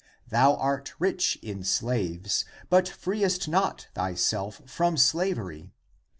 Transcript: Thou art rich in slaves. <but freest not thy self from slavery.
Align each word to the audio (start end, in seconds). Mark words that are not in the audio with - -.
Thou 0.29 0.55
art 0.55 0.93
rich 0.97 1.37
in 1.43 1.63
slaves. 1.63 2.43
<but 2.71 2.89
freest 2.89 3.47
not 3.47 3.89
thy 3.93 4.15
self 4.15 4.63
from 4.65 4.97
slavery. 4.97 5.73